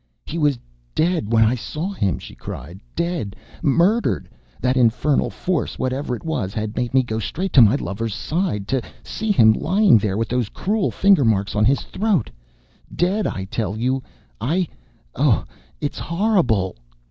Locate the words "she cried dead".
2.17-3.35